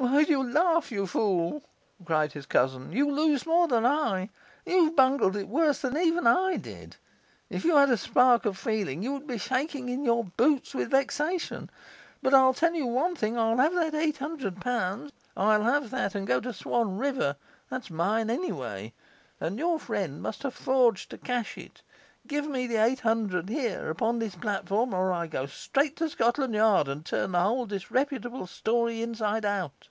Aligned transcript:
'Why 0.00 0.22
do 0.22 0.30
you 0.30 0.44
laugh, 0.48 0.92
you 0.92 1.06
fool?' 1.08 1.62
cried 2.04 2.32
his 2.32 2.46
cousin, 2.46 2.92
'you 2.92 3.10
lose 3.10 3.44
more 3.44 3.66
than 3.66 3.84
I. 3.84 4.30
You've 4.64 4.94
bungled 4.94 5.34
it 5.36 5.48
worse 5.48 5.80
than 5.80 5.96
even 5.98 6.24
I 6.24 6.56
did. 6.56 6.96
If 7.50 7.64
you 7.64 7.76
had 7.76 7.90
a 7.90 7.96
spark 7.96 8.44
of 8.44 8.56
feeling, 8.56 9.02
you 9.02 9.12
would 9.12 9.26
be 9.26 9.38
shaking 9.38 9.88
in 9.88 10.04
your 10.04 10.24
boots 10.24 10.72
with 10.72 10.92
vexation. 10.92 11.68
But 12.22 12.32
I'll 12.32 12.54
tell 12.54 12.74
you 12.74 12.86
one 12.86 13.16
thing 13.16 13.36
I'll 13.36 13.56
have 13.56 13.74
that 13.74 13.94
eight 13.94 14.18
hundred 14.18 14.60
pound 14.60 15.12
I'll 15.36 15.64
have 15.64 15.90
that 15.90 16.14
and 16.14 16.28
go 16.28 16.40
to 16.40 16.52
Swan 16.52 16.96
River 16.96 17.36
that's 17.68 17.90
mine, 17.90 18.30
anyway, 18.30 18.94
and 19.40 19.58
your 19.58 19.80
friend 19.80 20.22
must 20.22 20.44
have 20.44 20.54
forged 20.54 21.10
to 21.10 21.18
cash 21.18 21.58
it. 21.58 21.82
Give 22.26 22.46
me 22.48 22.66
the 22.66 22.76
eight 22.76 23.00
hundred, 23.00 23.48
here, 23.48 23.88
upon 23.88 24.18
this 24.18 24.34
platform, 24.34 24.92
or 24.92 25.12
I 25.12 25.26
go 25.28 25.46
straight 25.46 25.96
to 25.96 26.10
Scotland 26.10 26.54
Yard 26.54 26.86
and 26.88 27.04
turn 27.06 27.32
the 27.32 27.40
whole 27.40 27.64
disreputable 27.64 28.46
story 28.48 29.00
inside 29.00 29.46
out. 29.46 29.88